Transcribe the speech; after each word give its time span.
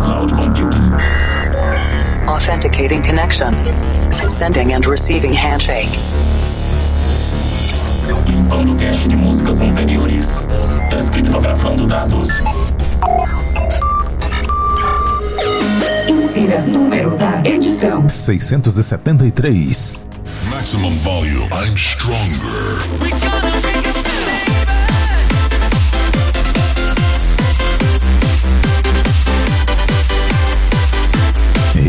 cloud 0.00 0.32
computing. 0.32 0.92
Authenticating 2.28 3.02
connection. 3.02 3.54
Sending 4.28 4.72
and 4.72 4.84
receiving 4.86 5.32
handshake. 5.32 5.88
Limpando 8.26 8.74
cache 8.76 9.08
de 9.08 9.16
músicas 9.16 9.60
anteriores. 9.60 10.46
Descriptografando 10.90 11.86
dados. 11.86 12.28
Insira 16.08 16.60
número 16.62 17.16
da 17.16 17.40
edição. 17.44 18.08
673. 18.08 20.06
Maximum 20.50 20.96
volume. 21.00 21.46
I'm 21.52 21.76
stronger. 21.76 22.78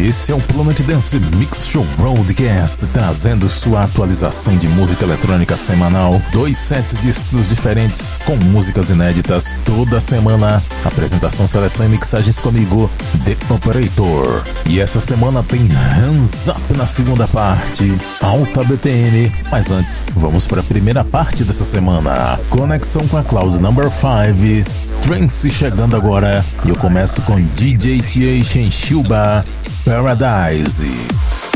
Esse 0.01 0.31
é 0.31 0.35
o 0.35 0.39
Planet 0.39 0.79
Dance 0.83 1.19
Mix 1.35 1.67
Show 1.67 1.85
Broadcast, 1.97 2.87
trazendo 2.87 3.49
sua 3.49 3.83
atualização 3.83 4.57
de 4.57 4.65
música 4.69 5.03
eletrônica 5.03 5.57
semanal. 5.57 6.21
Dois 6.31 6.57
sets 6.57 6.97
de 6.97 7.09
estilos 7.09 7.47
diferentes, 7.47 8.15
com 8.23 8.37
músicas 8.37 8.89
inéditas. 8.89 9.59
Toda 9.65 9.99
semana, 9.99 10.63
apresentação, 10.85 11.45
seleção 11.45 11.85
e 11.85 11.89
mixagens 11.89 12.39
comigo, 12.39 12.89
The 13.25 13.35
Operator. 13.53 14.41
E 14.65 14.79
essa 14.79 15.01
semana 15.01 15.43
tem 15.43 15.67
Hands 15.67 16.47
Up 16.47 16.77
na 16.77 16.85
segunda 16.85 17.27
parte, 17.27 17.93
alta 18.21 18.63
BPM. 18.63 19.29
Mas 19.51 19.69
antes, 19.69 20.01
vamos 20.15 20.47
para 20.47 20.61
a 20.61 20.63
primeira 20.63 21.03
parte 21.03 21.43
dessa 21.43 21.65
semana. 21.65 22.39
Conexão 22.49 23.05
com 23.09 23.17
a 23.17 23.23
Cloud 23.23 23.59
Number 23.59 23.91
5. 23.91 24.89
Trance 25.01 25.49
chegando 25.49 25.95
agora 25.95 26.43
e 26.65 26.69
eu 26.69 26.75
começo 26.75 27.21
com 27.23 27.41
DJ 27.41 28.01
Tia 28.01 28.43
Shenshuba 28.43 29.45
Paradise. 29.85 31.48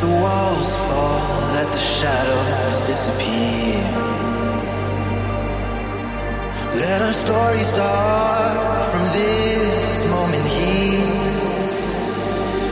the 0.00 0.06
walls 0.06 0.74
fall, 0.88 1.40
let 1.52 1.68
the 1.68 1.84
shadows 1.98 2.80
disappear. 2.82 3.84
Let 6.74 7.02
our 7.02 7.12
stories 7.12 7.66
start 7.66 8.86
from 8.90 9.02
this 9.12 10.04
moment 10.08 10.46
here. 10.46 11.30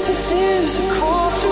This 0.08 0.32
is 0.32 0.78
a 0.78 0.98
call 0.98 1.30
to 1.42 1.48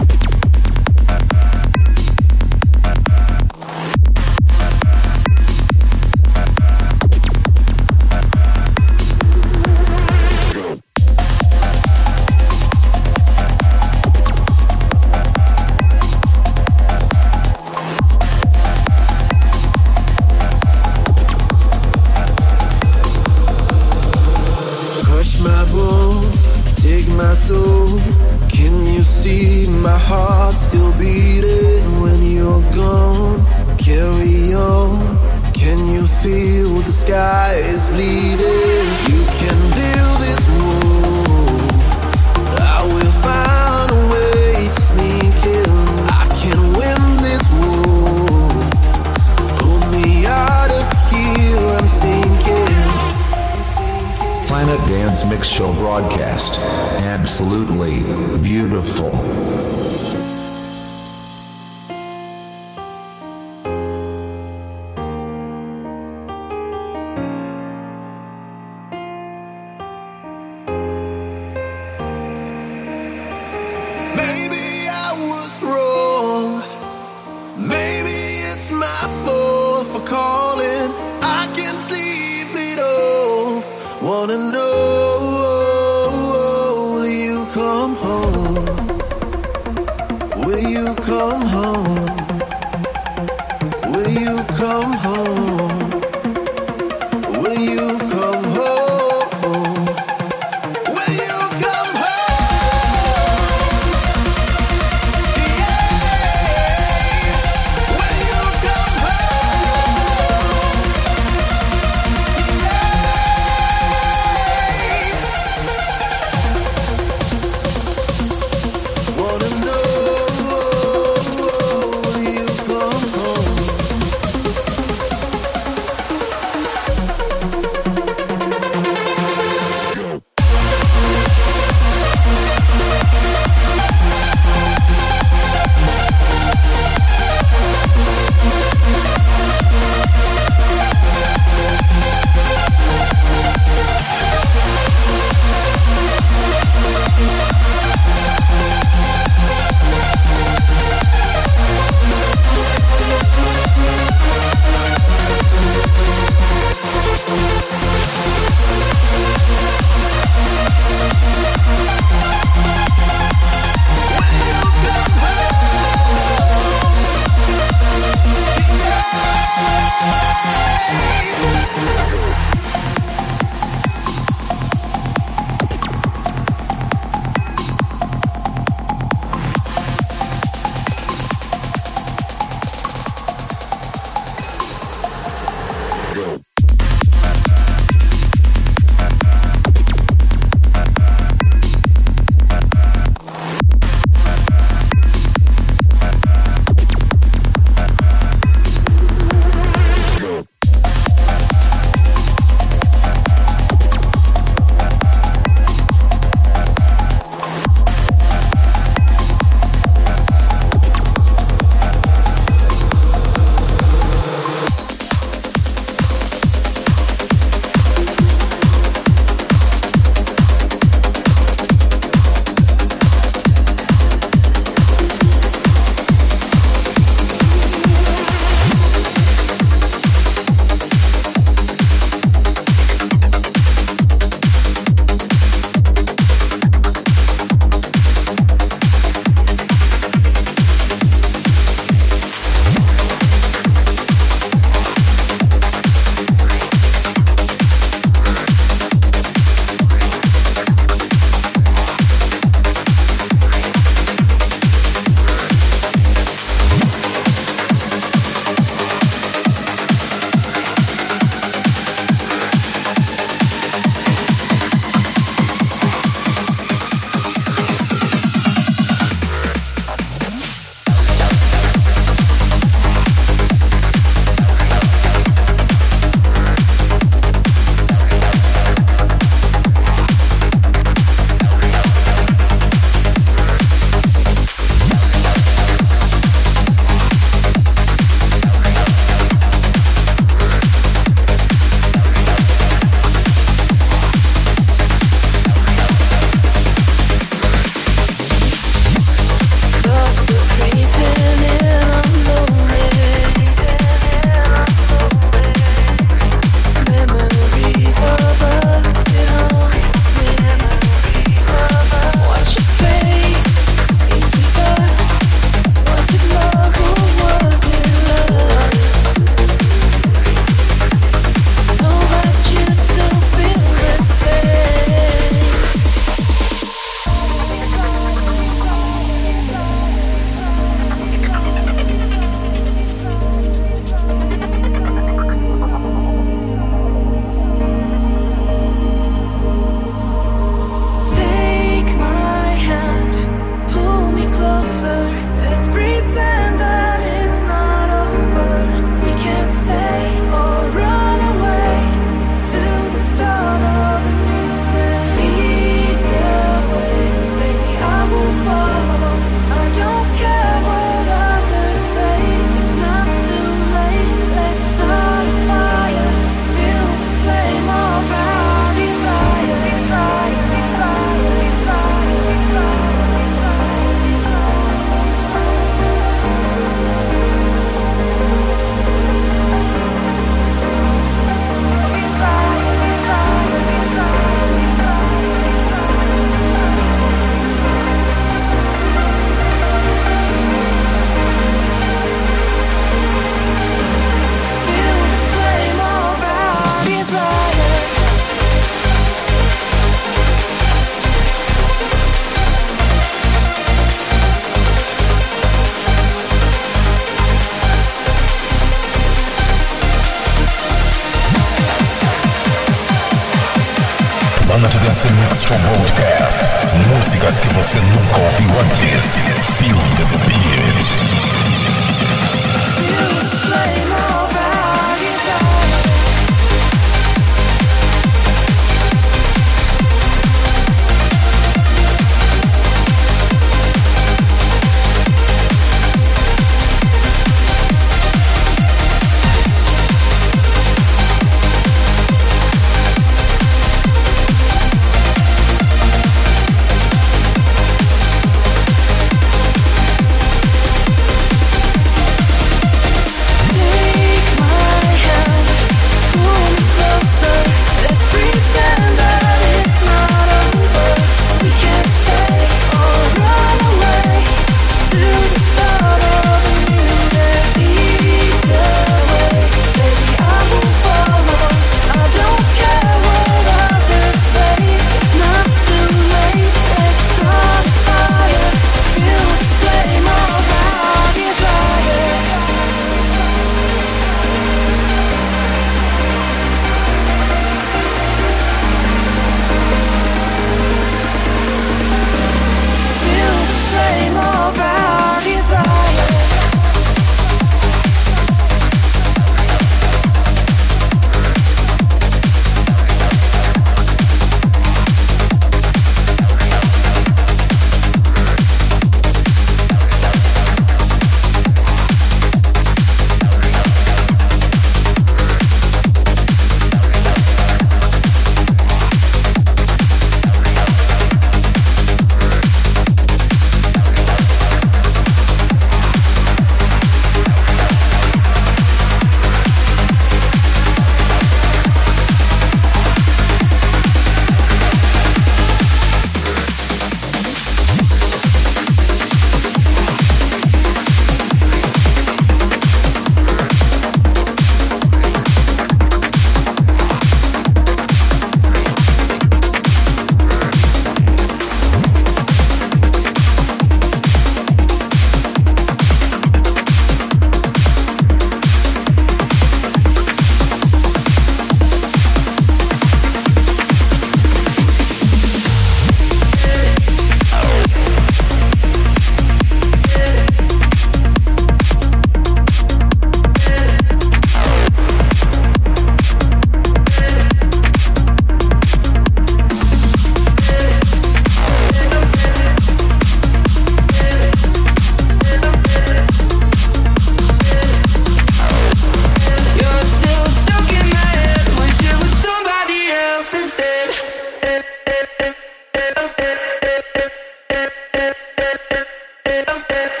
step, 599.31 599.49
step. 599.55 600.00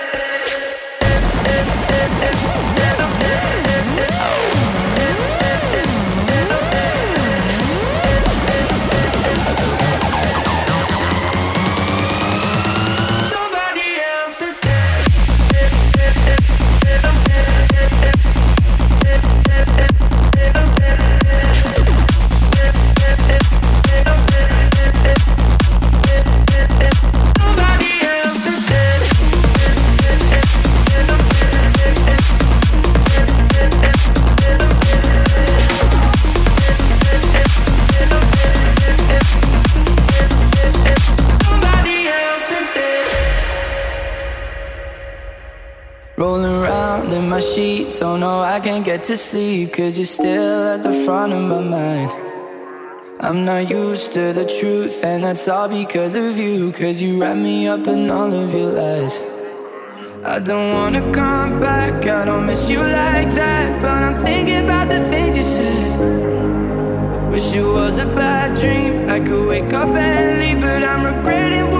To 48.85 49.15
sleep 49.15 49.73
cause 49.73 49.97
you're 49.97 50.05
still 50.05 50.67
at 50.69 50.81
the 50.81 51.05
front 51.05 51.33
of 51.33 51.41
my 51.41 51.61
mind. 51.61 52.11
I'm 53.19 53.45
not 53.45 53.69
used 53.69 54.13
to 54.13 54.33
the 54.33 54.45
truth, 54.59 55.03
and 55.03 55.23
that's 55.23 55.47
all 55.47 55.69
because 55.69 56.15
of 56.15 56.37
you. 56.37 56.71
Cause 56.71 56.99
you 56.99 57.21
wrap 57.21 57.37
me 57.37 57.67
up 57.67 57.85
in 57.85 58.09
all 58.09 58.33
of 58.33 58.51
your 58.51 58.71
lies. 58.71 59.19
I 60.25 60.39
don't 60.39 60.73
wanna 60.73 61.01
come 61.13 61.59
back, 61.59 62.05
I 62.07 62.25
don't 62.25 62.47
miss 62.47 62.69
you 62.69 62.79
like 62.79 63.29
that. 63.35 63.81
But 63.83 64.01
I'm 64.03 64.15
thinking 64.15 64.63
about 64.63 64.89
the 64.89 65.01
things 65.11 65.37
you 65.37 65.43
said. 65.43 67.31
Wish 67.31 67.53
it 67.53 67.63
was 67.63 67.99
a 67.99 68.05
bad 68.05 68.59
dream, 68.59 69.07
I 69.09 69.19
could 69.19 69.47
wake 69.47 69.73
up 69.73 69.95
and 69.95 70.41
leave, 70.41 70.59
but 70.59 70.83
I'm 70.83 71.05
regretting 71.05 71.71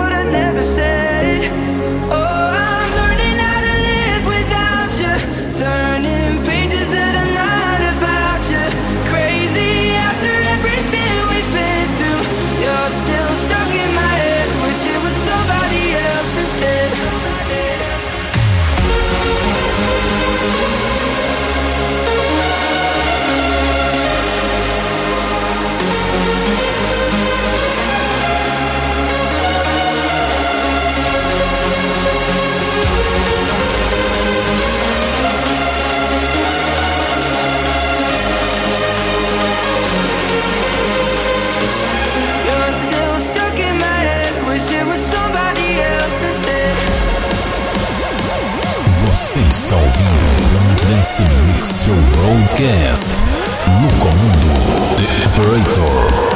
Dance 51.02 51.24
Mix 51.48 51.84
Show 51.84 51.96
Broadcast 52.14 53.24
no 53.70 53.88
comando 53.98 54.54
The 54.98 55.08
Operator. 55.26 56.31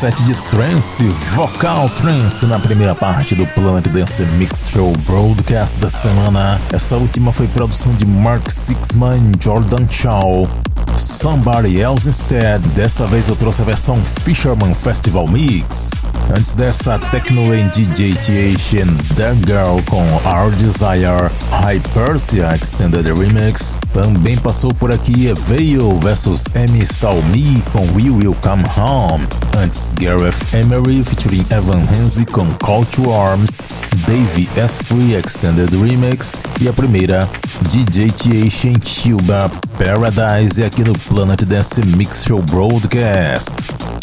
Set 0.00 0.24
de 0.24 0.34
trance, 0.48 1.04
vocal 1.34 1.86
trance 1.90 2.46
na 2.46 2.58
primeira 2.58 2.94
parte 2.94 3.34
do 3.34 3.46
Planet 3.48 3.86
Dance 3.88 4.22
Mix 4.38 4.70
Show 4.70 4.96
Broadcast 5.06 5.78
da 5.78 5.90
semana. 5.90 6.58
Essa 6.72 6.96
última 6.96 7.34
foi 7.34 7.46
produção 7.46 7.92
de 7.92 8.06
Mark 8.06 8.48
Sixman 8.48 9.32
Jordan 9.38 9.86
Shaw. 9.90 10.48
Somebody 10.96 11.78
Else 11.78 12.08
Instead, 12.08 12.66
dessa 12.68 13.06
vez 13.06 13.28
eu 13.28 13.36
trouxe 13.36 13.60
a 13.60 13.64
versão 13.66 14.02
Fisherman 14.02 14.72
Festival 14.72 15.28
Mix. 15.28 15.90
Antes 16.32 16.54
dessa, 16.54 16.98
Techno 17.10 17.52
and 17.52 17.70
DJ 17.70 18.14
TH 18.14 18.82
and 18.82 18.96
The 19.16 19.34
Girl 19.46 19.82
com 19.88 20.04
Our 20.24 20.50
Desire, 20.52 21.30
Hypersia 21.50 22.54
Extended 22.54 23.06
Remix. 23.06 23.78
Também 23.92 24.36
passou 24.36 24.72
por 24.72 24.92
aqui 24.92 25.32
Veil 25.46 25.98
vs 25.98 26.44
M. 26.54 26.86
Salmi 26.86 27.62
com 27.72 27.80
We 27.94 28.10
Will 28.10 28.36
Come 28.42 28.64
Home. 28.76 29.26
Antes, 29.56 29.90
Gareth 29.96 30.54
Emery 30.54 31.02
featuring 31.02 31.44
Evan 31.50 31.82
Hensley 31.92 32.26
com 32.26 32.46
Call 32.54 32.84
to 32.86 33.10
Arms, 33.10 33.62
Dave 34.06 34.48
Asprey 34.62 35.16
Extended 35.16 35.70
Remix 35.70 36.40
e 36.60 36.68
a 36.68 36.72
primeira, 36.72 37.28
DJ 37.62 38.10
TH 38.10 38.68
and 38.68 38.80
Cuba 38.80 39.50
Paradise 39.76 40.62
aqui 40.62 40.84
no 40.84 40.92
Planet 40.92 41.44
Dance 41.44 41.82
Mix 41.84 42.24
Show 42.24 42.40
Broadcast. 42.42 43.99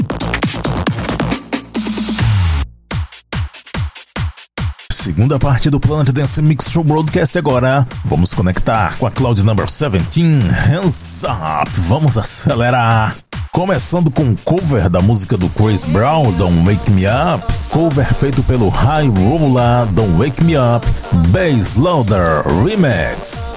Segunda 5.08 5.39
parte 5.39 5.70
do 5.70 5.80
Planet 5.80 6.12
Dance 6.12 6.41
Mix 6.41 6.70
Show 6.70 6.84
Broadcast 6.84 7.38
agora. 7.38 7.88
Vamos 8.04 8.34
conectar 8.34 8.98
com 8.98 9.08
a 9.08 9.10
Cloud 9.10 9.41
Number 9.41 9.65
17. 9.65 10.22
Hands 10.70 11.24
up! 11.24 11.72
Vamos 11.88 12.17
acelerar! 12.17 13.15
Começando 13.54 14.12
com 14.12 14.24
um 14.24 14.36
cover 14.36 14.89
da 14.89 15.00
música 15.00 15.38
do 15.38 15.48
Chris 15.48 15.86
Brown, 15.86 16.34
Don't 16.34 16.67
Wake 16.67 16.91
Me 16.91 17.06
Up. 17.06 17.41
Cover 17.70 18.13
feito 18.15 18.43
pelo 18.43 18.67
High 18.67 19.08
Roller, 19.08 19.86
Don't 19.93 20.20
Wake 20.20 20.43
Me 20.43 20.56
Up. 20.58 20.86
Bass 21.30 21.76
Loader 21.78 22.43
Remix. 22.65 23.57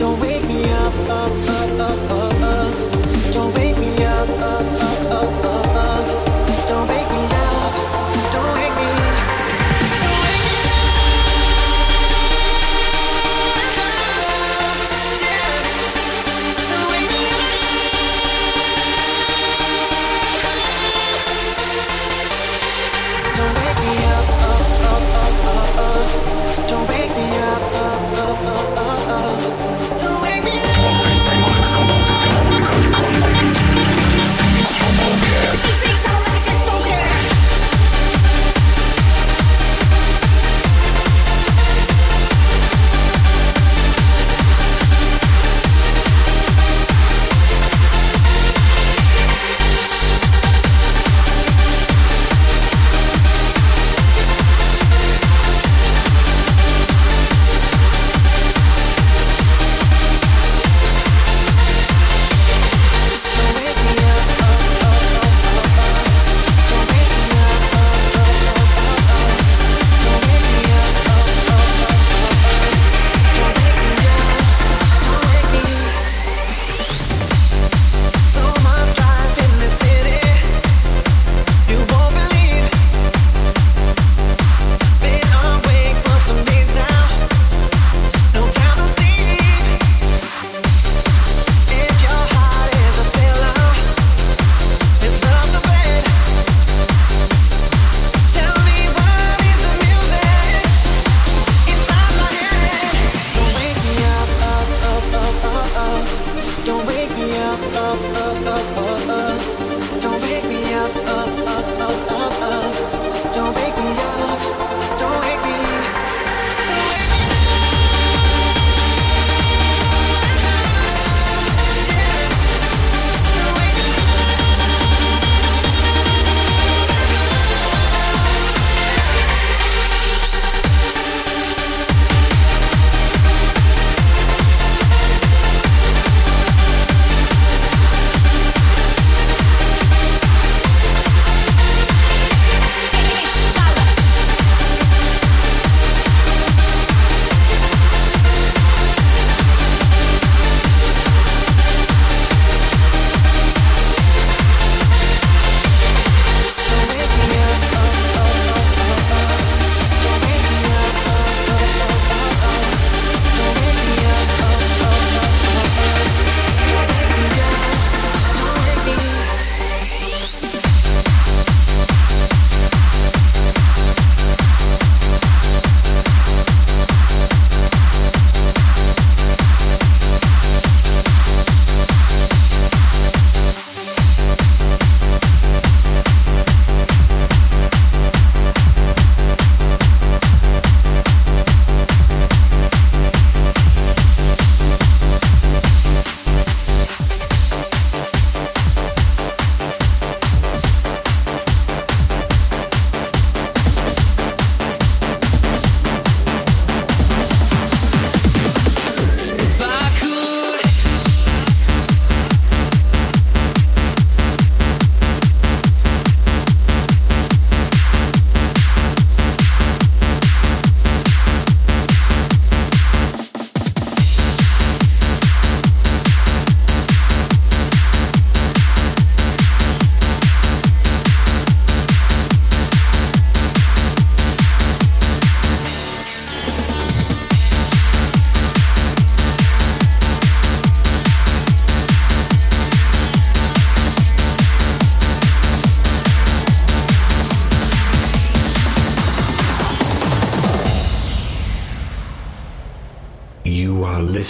Don't 0.00 0.18
wake 0.18 0.42
me 0.48 0.64
up, 0.64 0.94
up, 1.10 1.30
up, 1.78 2.10
up, 5.44 5.69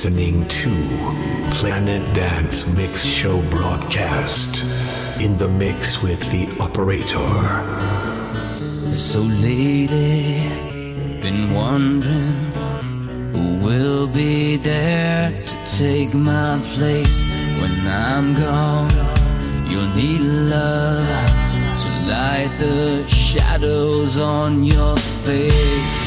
listening 0.03 0.49
to 0.49 0.71
Planet 1.57 2.03
Dance 2.15 2.67
Mix 2.69 3.05
Show 3.05 3.43
broadcast 3.51 4.65
in 5.21 5.37
the 5.37 5.47
mix 5.47 6.03
with 6.03 6.21
the 6.33 6.49
operator. 6.59 7.29
So 8.97 9.21
lately, 9.21 10.49
been 11.21 11.53
wondering 11.53 12.33
who 13.35 13.63
will 13.63 14.07
be 14.07 14.57
there 14.57 15.33
to 15.33 15.57
take 15.67 16.15
my 16.15 16.59
place 16.73 17.23
when 17.61 17.87
I'm 17.87 18.33
gone. 18.33 18.91
You'll 19.69 19.95
need 19.95 20.23
love 20.23 21.07
to 21.83 21.89
light 22.09 22.57
the 22.59 23.07
shadows 23.07 24.19
on 24.19 24.65
your 24.65 24.97
face. 24.97 26.00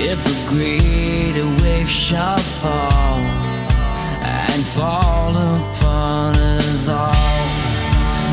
If 0.00 0.20
a 0.24 0.48
greater 0.48 1.44
wave 1.60 1.90
shall 1.90 2.38
fall 2.38 3.18
and 4.22 4.64
fall 4.64 5.36
upon 5.36 6.36
us 6.36 6.88
all. 6.88 7.48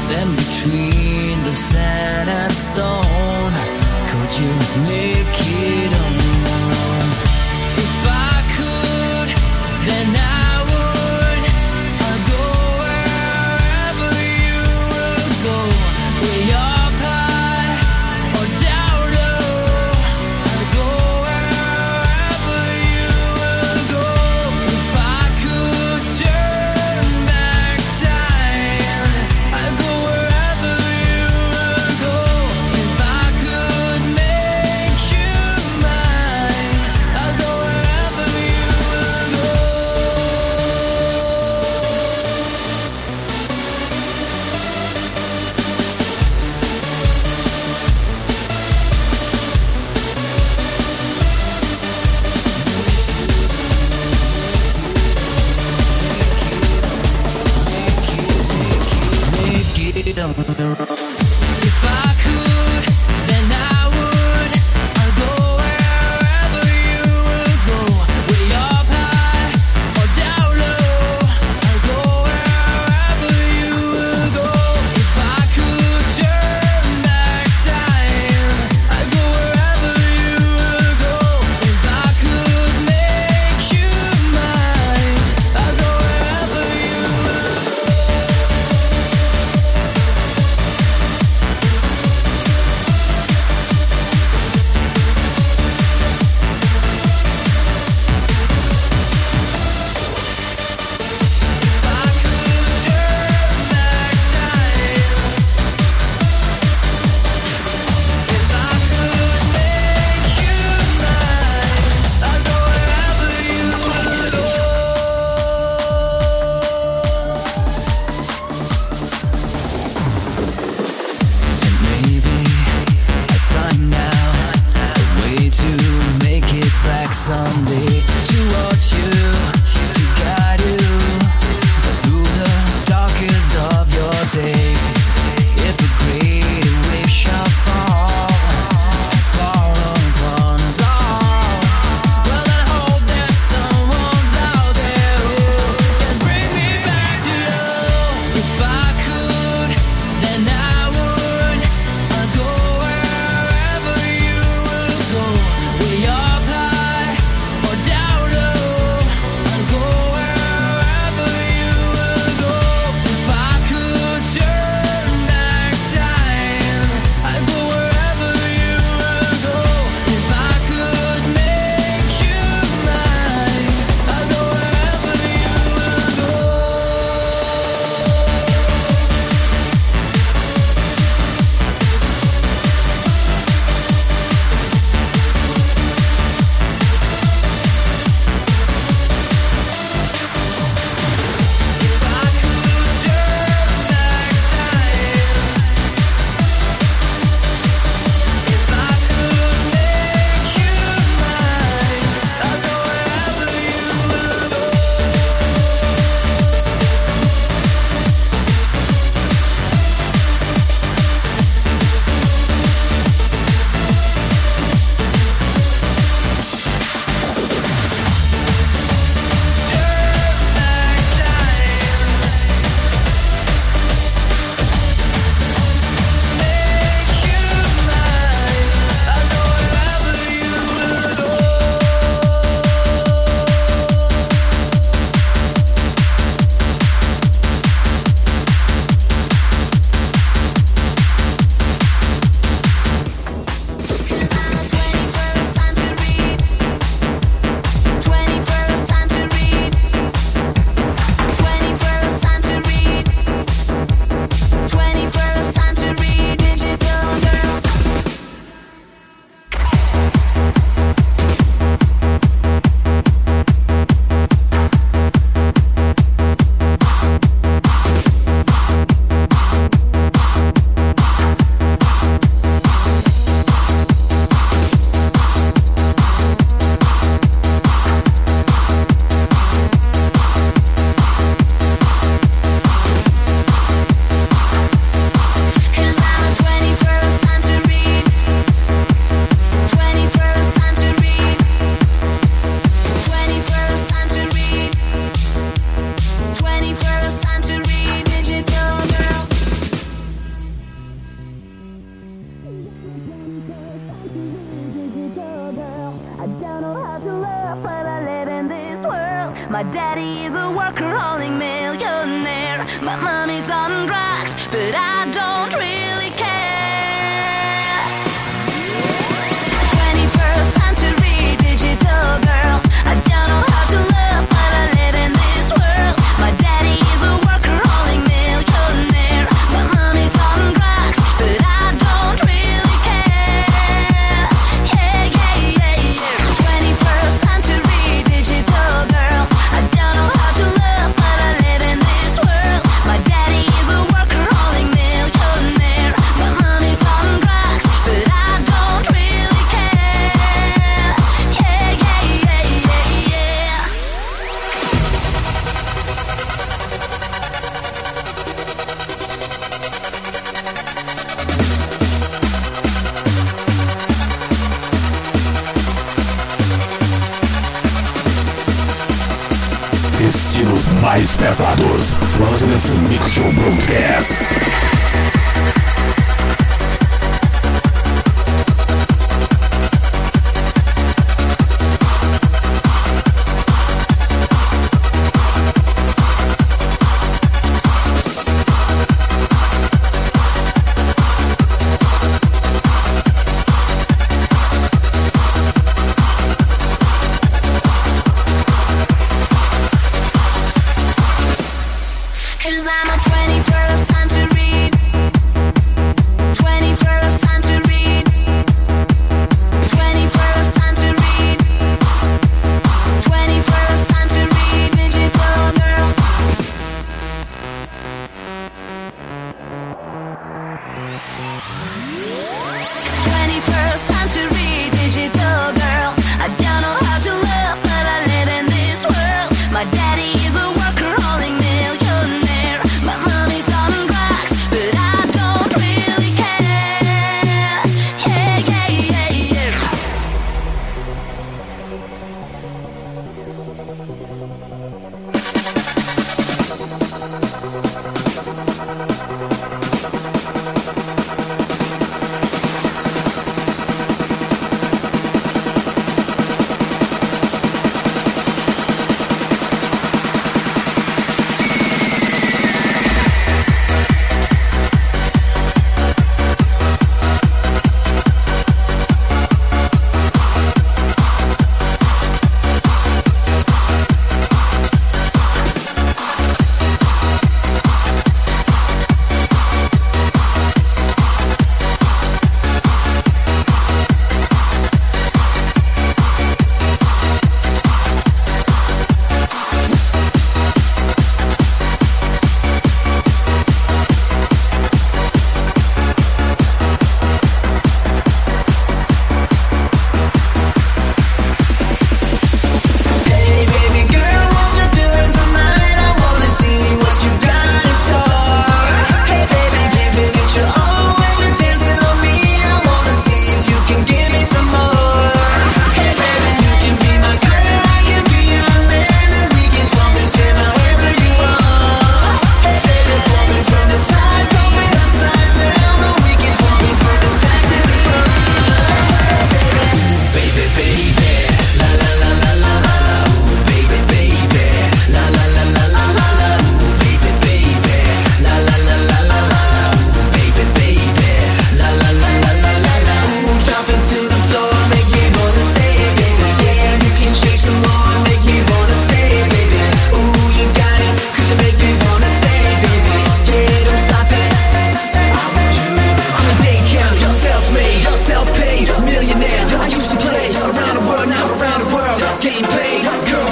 Then 0.08 0.36
between 0.36 1.43
the 1.43 1.56
sand 1.56 2.30
and 2.30 2.54
stone, 2.54 3.51
could 4.10 4.32
you 4.39 4.54
make 4.84 5.25
it? 5.28 6.24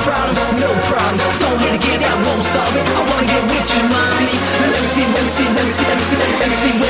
problems, 0.03 0.39
no 0.59 0.69
problems. 0.83 1.23
Don't 1.39 1.57
let 1.63 1.73
it 1.75 1.81
get 1.81 2.03
I 2.03 2.13
won't 2.27 2.43
solve 2.43 2.75
it. 2.75 2.83
I 2.83 3.01
wanna 3.07 3.27
get 3.27 3.43
with 3.47 3.67
your 3.75 3.87
mommy. 3.87 4.35
Let 4.59 4.75
me 4.75 4.87
see, 4.93 5.07
let 5.07 5.23
me 5.23 5.31
see, 5.31 5.47
let 5.55 5.63
me 5.63 5.71
see, 5.71 5.87
let 5.87 5.97
me 5.97 6.03
see, 6.03 6.17
let 6.19 6.27
me 6.27 6.35
see, 6.35 6.43
let 6.43 6.49
me 6.49 6.55
see. 6.55 6.82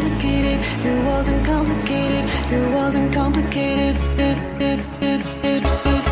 complicated. 0.00 0.60
It 0.84 1.04
wasn't 1.04 1.44
complicated. 1.44 2.24
It 2.52 2.74
wasn't 2.74 3.12
complicated. 3.12 3.96
It, 4.18 4.38
it, 4.60 4.80
it, 5.02 5.34
it, 5.44 5.86
it. 5.86 6.09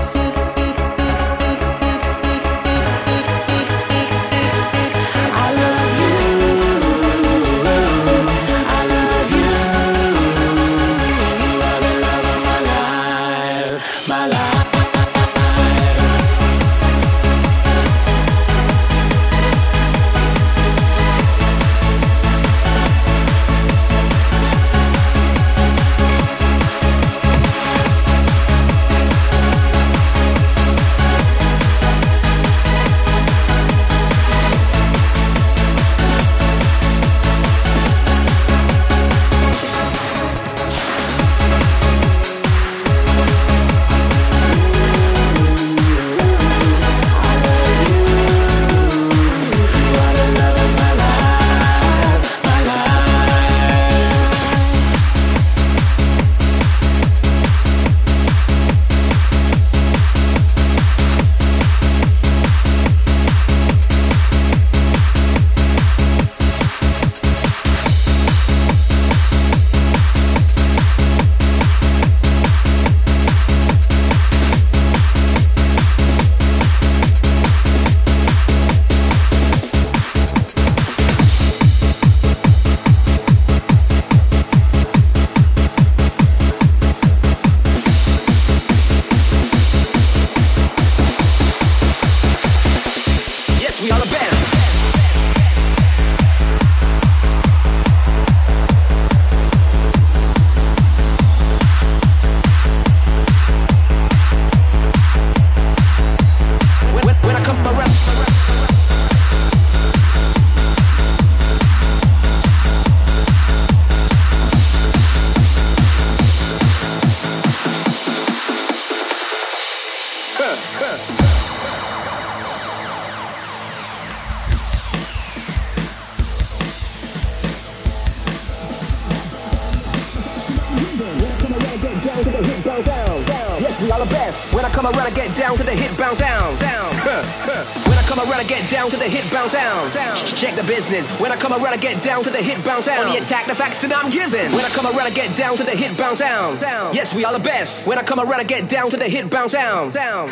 When 140.79 141.33
I 141.33 141.37
come 141.37 141.53
around, 141.53 141.75
I 141.75 141.77
get 141.77 142.01
down 142.05 142.23
to 142.23 142.31
the 142.31 142.39
hit 142.39 142.65
bounce 142.65 142.85
sound. 142.85 143.09
On 143.09 143.13
the 143.13 143.21
attack, 143.21 143.47
the 143.47 143.55
facts 143.55 143.81
that 143.83 143.93
I'm 143.93 144.11
giving. 144.11 144.53
When 144.53 144.65
I 144.65 144.69
come 144.69 144.87
around, 144.87 145.09
I 145.09 145.11
get 145.11 145.37
down 145.37 145.57
to 145.57 145.65
the 145.65 145.73
hit 145.73 145.99
bounce 145.99 146.21
sound. 146.21 146.61
down. 146.61 146.95
Yes, 146.95 147.13
we 147.13 147.25
are 147.25 147.33
the 147.33 147.43
best. 147.43 147.89
When 147.89 147.99
I 147.99 148.03
come 148.05 148.21
around, 148.21 148.39
I 148.39 148.45
get 148.45 148.69
down 148.69 148.89
to 148.91 148.97
the 148.97 149.09
hit 149.09 149.29
bounce 149.29 149.53
sound. 149.53 149.93
down. 149.93 150.29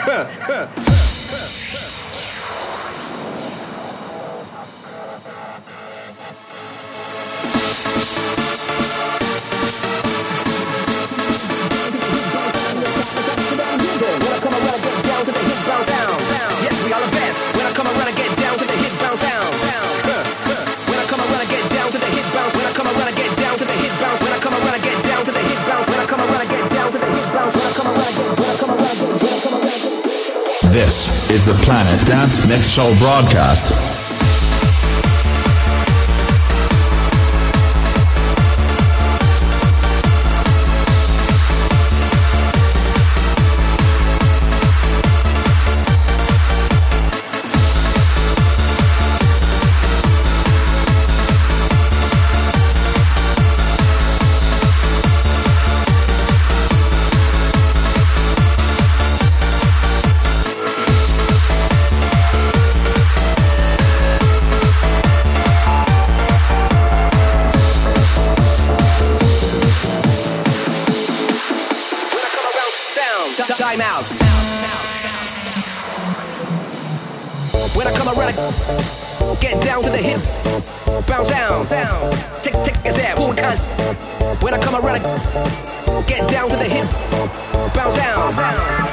shall 32.77 32.95
broadcast. 32.99 33.86
Get 79.41 79.63
down 79.63 79.83
to 79.83 79.91
the 79.91 79.99
hip, 79.99 80.21
bounce 81.07 81.31
down, 81.31 81.67
down. 81.67 82.13
Tick 82.43 82.55
tick 82.65 82.77
is 82.85 82.97
cuz. 82.97 83.61
When 84.43 84.55
I 84.55 84.59
come 84.59 84.75
around, 84.75 85.01
I 85.05 86.03
get 86.07 86.29
down 86.29 86.49
to 86.49 86.57
the 86.57 86.65
hip, 86.65 86.89
bounce 87.75 87.97
down, 87.97 88.35
down. 88.35 88.86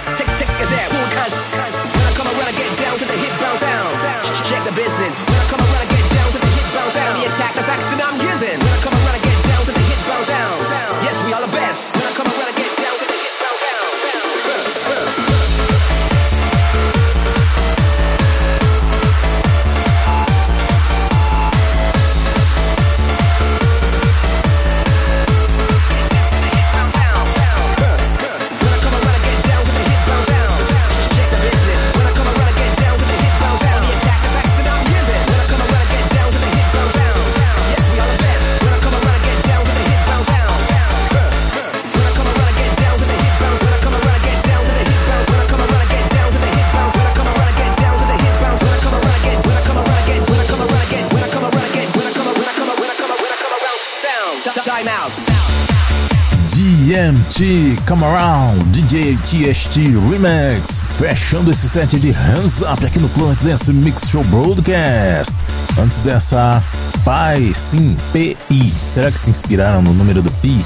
DMT 57.03 57.85
Come 57.85 58.05
Around 58.05 58.63
DJ 58.71 59.17
TST 59.17 59.77
Remix. 60.09 60.81
Fechando 60.91 61.51
esse 61.51 61.67
set 61.67 61.99
de 61.99 62.11
Hands 62.11 62.61
Up 62.61 62.85
aqui 62.85 62.97
no 62.97 63.09
Planet 63.09 63.41
Dance 63.43 63.73
Mix 63.73 64.07
Show 64.09 64.23
Broadcast. 64.23 65.35
Antes 65.77 65.99
dessa 65.99 66.63
Pai, 67.03 67.51
sim, 67.53 67.97
P-I 68.13 68.73
Será 68.87 69.11
que 69.11 69.19
se 69.19 69.29
inspiraram 69.29 69.81
no 69.81 69.93
número 69.93 70.21
do 70.21 70.31
Pi? 70.31 70.63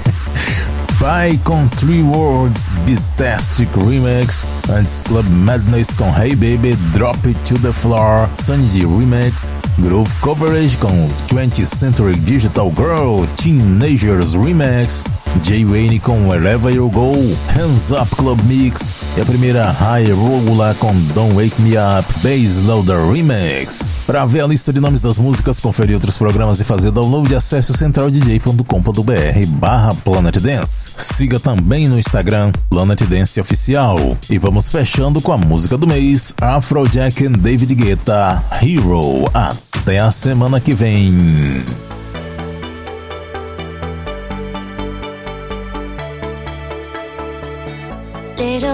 Pai 1.00 1.40
com 1.42 1.66
Three 1.68 2.02
Words 2.02 2.68
Betastic 2.84 3.70
Remix. 3.76 4.46
Antes 4.68 5.00
Club 5.00 5.26
Madness 5.26 5.94
com 5.94 6.12
Hey 6.14 6.36
Baby 6.36 6.76
Drop 6.92 7.16
It 7.26 7.40
to 7.44 7.58
the 7.60 7.72
Floor. 7.72 8.28
Sandy 8.36 8.84
Remix. 8.84 9.54
Groove 9.78 10.14
Coverage 10.20 10.76
com 10.76 11.10
20th 11.28 11.64
Century 11.64 12.16
Digital 12.16 12.70
Girl 12.76 13.26
Teenagers 13.36 14.34
Remix 14.34 15.06
Jay 15.42 15.64
Wayne 15.64 15.98
com 15.98 16.28
Wherever 16.28 16.74
You 16.74 16.90
Go 16.90 17.14
Hands 17.54 17.90
Up 17.90 18.14
Club 18.16 18.40
Mix 18.44 18.96
e 19.16 19.20
a 19.20 19.24
primeira 19.24 19.70
High 19.70 20.12
Rolla 20.12 20.74
com 20.78 20.92
Don't 21.14 21.34
Wake 21.34 21.60
Me 21.60 21.72
Up 21.72 22.12
Bass 22.22 22.64
Loader 22.64 23.10
Remix. 23.10 23.94
Para 24.06 24.24
ver 24.24 24.42
a 24.42 24.46
lista 24.46 24.72
de 24.72 24.80
nomes 24.80 25.00
das 25.00 25.18
músicas, 25.18 25.58
conferir 25.58 25.94
outros 25.94 26.16
programas 26.16 26.60
e 26.60 26.64
fazer 26.64 26.90
download, 26.90 27.34
acesse 27.34 27.72
o 27.72 27.76
centraldj.com.br 27.76 29.46
barra 29.48 29.94
Planet 29.94 30.38
Dance. 30.38 30.92
Siga 30.96 31.40
também 31.40 31.88
no 31.88 31.98
Instagram 31.98 32.52
Planet 32.68 33.02
Dance 33.02 33.40
Oficial. 33.40 34.16
E 34.30 34.38
vamos 34.38 34.68
fechando 34.68 35.20
com 35.20 35.32
a 35.32 35.38
música 35.38 35.76
do 35.76 35.86
mês 35.86 36.34
Afrojack 36.40 37.26
and 37.26 37.32
David 37.32 37.74
Guetta 37.74 38.42
Hero. 38.62 39.24
Até 39.34 39.98
a 39.98 40.10
semana 40.10 40.60
que 40.60 40.74
vem. 40.74 41.64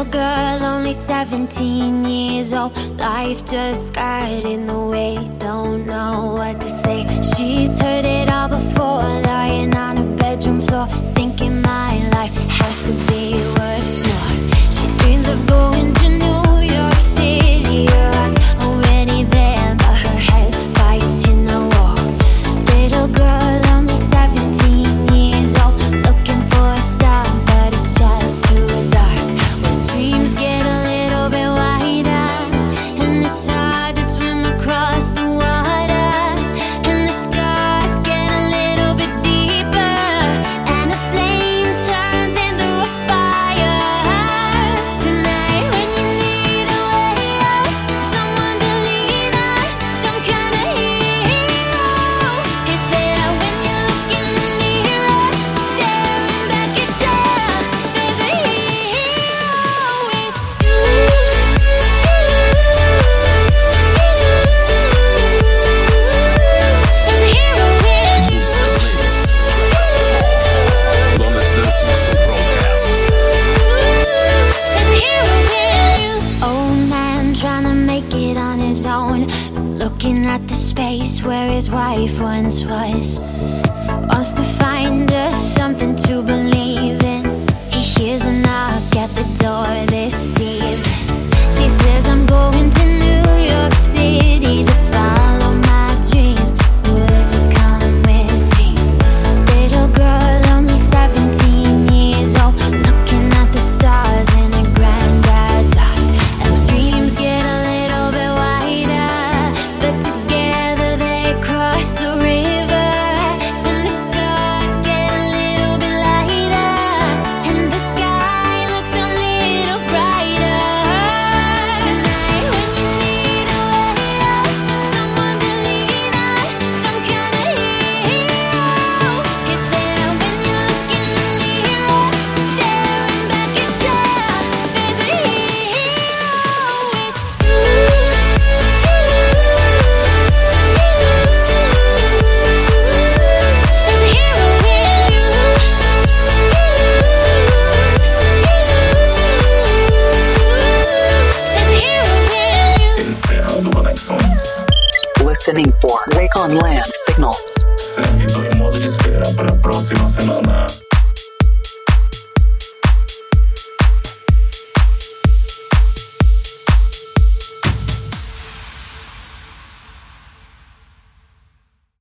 Little 0.03 0.20
girl, 0.20 0.64
only 0.64 0.94
17 0.94 2.05
years 2.05 2.53
old. 2.53 2.76
Life 2.98 3.44
just 3.48 3.94
got 3.94 4.44
in 4.44 4.66
the 4.66 4.76
way. 4.76 5.14
Don't 5.38 5.86
know 5.86 6.34
what 6.38 6.61
to 6.61 6.66
say. 6.66 7.07
She's 7.22 7.80
heard 7.80 8.05
it 8.05 8.28
all 8.28 8.48
before, 8.48 9.05
lying 9.22 9.76
on 9.76 9.98
her 9.98 10.16
bedroom 10.16 10.61
floor, 10.61 10.88
thinking 11.14 11.62
my 11.62 11.98
life 12.09 12.34
has 12.50 12.82
to 12.86 12.92
be 13.12 13.34
worth 13.55 14.07
more. 14.09 14.32
She 14.74 14.86
dreams 14.98 15.28
of 15.28 15.46
going 15.46 15.94
to 15.94 16.09
New 16.09 16.74
York 16.74 16.94
City. 16.94 17.86
Her 17.86 18.11
heart's 18.16 18.40
already 18.64 19.22
there, 19.22 19.76
but 19.76 19.96
her 20.05 20.18
head's 20.18 20.59
fighting 20.78 21.48
a 21.48 21.61
war. 21.74 21.94
Little 22.74 23.07
girl, 23.07 23.62